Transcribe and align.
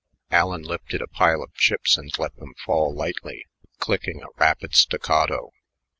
Allen 0.31 0.63
lifted 0.63 0.99
a 0.99 1.07
pile 1.07 1.43
of 1.43 1.53
chips 1.53 1.95
and 1.95 2.11
let 2.17 2.35
them 2.37 2.55
fall 2.65 2.91
lightly, 2.91 3.45
clicking 3.77 4.19
a 4.23 4.35
rapid 4.37 4.73
staccato. 4.73 5.51